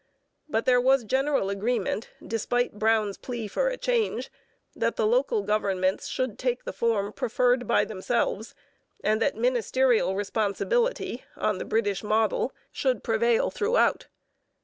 But 0.49 0.65
there 0.65 0.81
was 0.81 1.03
general 1.03 1.51
agreement, 1.51 2.09
despite 2.25 2.79
Brown's 2.79 3.19
plea 3.19 3.47
for 3.47 3.67
a 3.67 3.77
change, 3.77 4.31
that 4.75 4.95
the 4.95 5.05
local 5.05 5.43
governments 5.43 6.07
should 6.07 6.39
take 6.39 6.63
the 6.63 6.73
form 6.73 7.13
preferred 7.13 7.67
by 7.67 7.85
themselves 7.85 8.55
and 9.03 9.21
that 9.21 9.35
ministerial 9.37 10.15
responsibility 10.15 11.23
on 11.35 11.59
the 11.59 11.65
British 11.65 12.01
model 12.03 12.51
should 12.71 13.03
prevail 13.03 13.51
throughout. 13.51 14.07